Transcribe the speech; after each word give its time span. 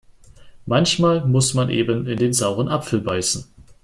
Manchmal 0.65 1.27
muss 1.27 1.53
man 1.53 1.69
eben 1.69 2.07
in 2.07 2.17
den 2.17 2.33
sauren 2.33 2.69
Apfel 2.69 3.01
beißen. 3.01 3.45